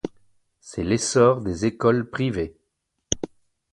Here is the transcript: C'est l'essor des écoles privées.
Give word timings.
C'est 0.61 0.83
l'essor 0.83 1.41
des 1.41 1.67
écoles 1.67 2.09
privées. 2.09 2.57